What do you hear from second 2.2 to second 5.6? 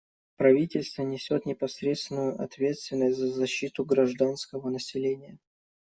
ответственность за защиту гражданского населения.